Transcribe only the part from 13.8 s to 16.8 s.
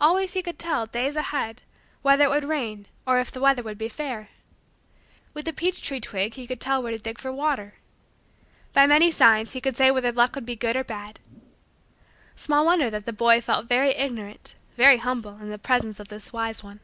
ignorant, very humble, in the presence of this wise one!